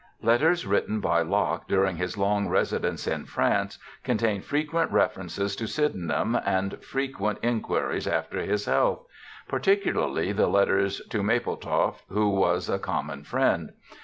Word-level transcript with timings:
Letters 0.23 0.65
written 0.65 0.99
by 0.99 1.21
Locke 1.21 1.67
during 1.67 1.97
his 1.97 2.17
long 2.17 2.47
residence 2.49 3.05
in 3.05 3.25
France 3.25 3.77
contain 4.03 4.41
frequent 4.41 4.91
references 4.91 5.55
to 5.57 5.67
Sydenham 5.67 6.35
and 6.43 6.83
frequent 6.83 7.37
inquiries 7.43 8.07
after 8.07 8.41
his 8.41 8.65
health; 8.65 9.05
particularly 9.47 10.31
the 10.31 10.47
letters 10.47 11.01
to 11.11 11.21
Mapletoft, 11.21 12.01
who 12.09 12.29
was 12.29 12.67
a 12.67 12.79
common 12.79 13.23
friend. 13.25 13.73